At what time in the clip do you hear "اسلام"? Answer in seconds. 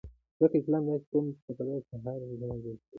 0.59-0.83